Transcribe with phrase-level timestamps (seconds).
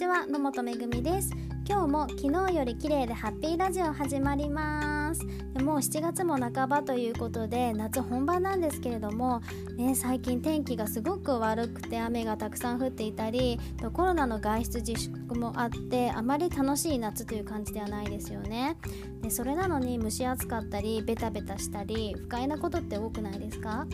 [0.00, 1.30] ちは野本めぐみです。
[1.68, 4.99] 今日も昨日より綺麗でハッピーラジオ始まります。
[5.18, 9.40] でもう7月も半ばということで夏本番なんですけれども、
[9.76, 13.58] ね、最近天気がすごく悪くて雨がたくさん降っていたり
[13.92, 18.76] コロナの外出自粛もあってあまり楽しい夏という感じではないですよね。
[19.22, 23.86] でそれなのに蒸し暑かったりベタベタしたり不快なことって多くないですか？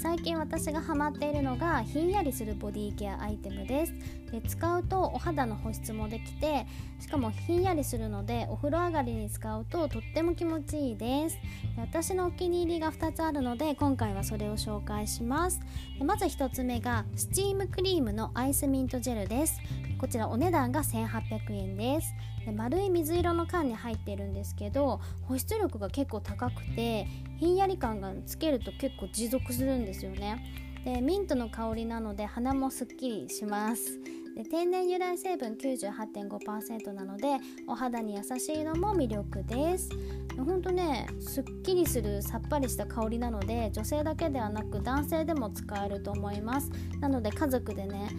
[0.00, 3.92] 最近私がハマっているのがひんやりするボディケアアイテムです。
[4.30, 6.66] で使うとお肌の保湿もできて
[7.00, 11.38] しかもひんやりするのでお風呂上がりに使うととっても気持ちいいです。
[11.76, 15.60] 私のお気に入りが2つあるので今回はそれを紹介します。
[16.02, 19.60] まず1つ目がスチームクリームのアイスミントジェルです。
[19.98, 22.14] こちらお値段が1800円です。
[22.46, 27.06] で丸い水色の缶に入ってるんですけど保湿力が結構高くて
[27.38, 30.42] ひんやり感がつけると結構持続するんですよね。
[30.84, 33.98] でミントの香りなので鼻もすっきりします。
[34.38, 39.90] で天然由来成分98.5%なのでお肌に優しいのも魅力です。
[40.36, 46.70] ほんとねすっきりするさっぱりした香りなので女性だけではなく男性でも使えると思います。
[47.00, 48.10] なので家族でね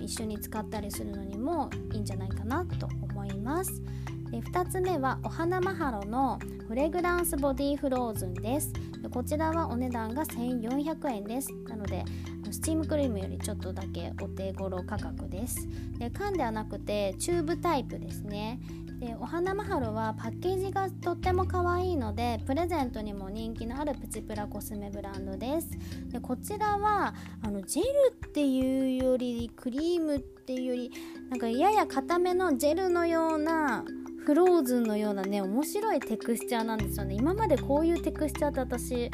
[0.00, 3.82] 一緒に使ったりするのにもいいんじゃないかなと思います。
[4.30, 8.72] で2つ目はお花マハロのフレグランスボディフローズンです。
[9.12, 11.52] こちらはお値段が1400円です。
[11.68, 12.06] なので
[12.52, 15.68] スチームクリームよりちょっとだけお手頃価格です。
[15.98, 18.60] で缶ではなくてチューブタイプですね。
[19.00, 25.68] でお花マハロはパッケージがとっても可愛いのでプレゼントにも人気のあるプチプラコスメブランドです。
[26.10, 27.88] でこちらはあのジェル
[28.26, 30.90] っていうよりクリームっていうより
[31.30, 33.84] なんかやや固めのジェルのような
[34.24, 37.14] フローズンのようなね面白いテクスチャーなんですよね。
[37.14, 39.10] 今までこういうテクスチャーって私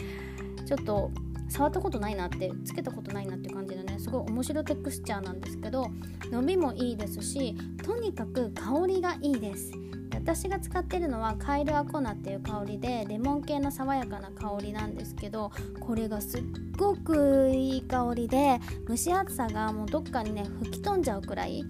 [0.65, 1.11] ちょっと
[1.49, 5.87] 触ったことないなってつけたことないなって感じでねすごい面白テクスチャーなんですけど
[6.31, 9.73] 伸びもいいですしとにかく香りがいいです。
[10.15, 15.51] 私が使ってるのはカイルアコナっていう香りでレモン系の爽やかな香りなんですけど
[15.81, 16.43] これがすっ
[16.79, 21.63] ごくいい香りで蒸し暑さがもうどっかにね吹き飛んじゃうくらい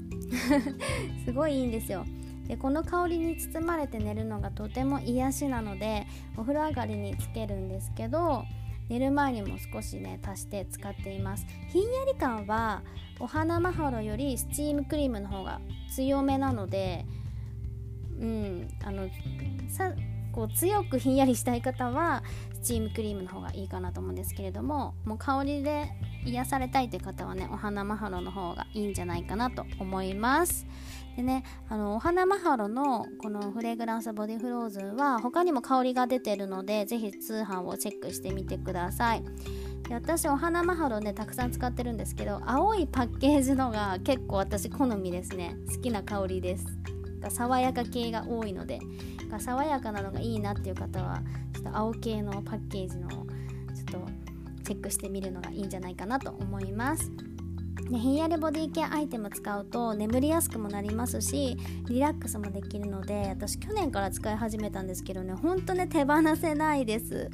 [1.24, 2.04] すごいいいんですよ。
[2.46, 8.44] でこの香りに包まれて寝るのがとても癒しなのでお風呂上がりにつけるんですけど
[8.88, 11.46] 寝る前にも少しね足して使っています。
[11.68, 12.82] ひんやり感は
[13.18, 15.60] お花マハロよりスチームクリームの方が
[15.94, 17.04] 強めなので
[18.18, 19.08] うんあの
[19.68, 19.92] さ
[20.32, 22.22] こう強くひんやりしたい方は
[22.54, 25.88] スチームクリームの方がいいかなと思うんですけれどももう香りで
[26.24, 30.66] 癒されたいという方はねお花マハロの方がいいんじゃないかなと思います。
[31.16, 39.24] でねあのお花マハロのこのフレグランスボディフローズンは他にも香りが出てるのでぜひ通販をチェックしてみてください。
[39.88, 45.56] で私お花マハロねたくさん使ってるんですけど青いパッケージのが結構私好みですね。
[45.72, 46.66] 好きな香りです。
[47.30, 48.80] 爽やか系が多いので
[49.38, 51.22] 爽やかなのがいいなっていう方は
[51.54, 53.08] ちょっと青系のパッケージの
[54.64, 57.10] チェックしてみるのがいいんじゃないかなと思います。
[57.90, 61.58] ね、ひんやりボディケアアイテム使うと眠りやすくもなりますし
[61.88, 67.30] リラックスもできるので私去年から使い始めたんですけどねほんとね手放せないです。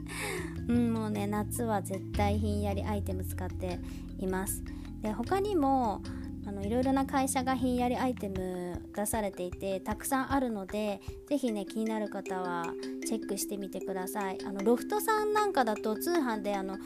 [0.69, 3.79] うんもうね夏は絶対ひんやりアイテム使って
[4.19, 4.63] います。
[5.03, 6.03] で他にも
[6.47, 12.67] あのいろいろな会社がひんやりアイテム出されていてたくさんあるので是非ね気になる方は
[13.07, 14.39] チェックしてみてください。
[14.45, 16.77] あのロフトさんなんかだと通販であの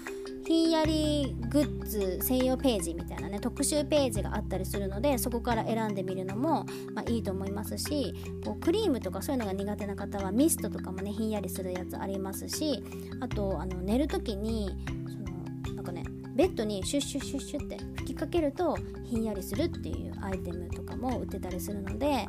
[0.47, 12.83] ひんやりグッズ専用ページみたいなね特集ページがあったりするのでそこから選んでみるのも、まあ、いいと思いますしこうクリームとかそういうのが苦手な方はミストとかもねひんやりするやつありますし
[13.21, 14.71] あとあの寝る時に
[15.07, 22.27] そのなんかねベッドにシュッシュッシュッシュって吹きかけるとひんやりするっていうアイテムとかも売ってたりするので、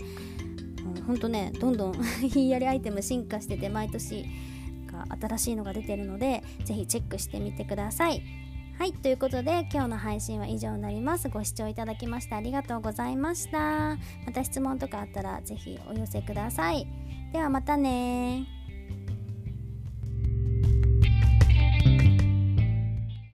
[0.96, 4.26] うん、ほんとねどんどんひんやりアイテム進化してて毎年
[5.22, 8.22] 新しいのが出てるのでぜひチェックしてみてください。
[8.78, 11.30] はいということで今日の配信は以上になります。
[11.30, 13.96] ご視聴いただきましてありがとうございました。
[14.26, 16.88] また質問とかあったらぜひお寄せください。
[17.32, 18.55] ではまたね